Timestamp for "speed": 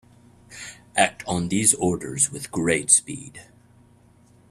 2.89-3.41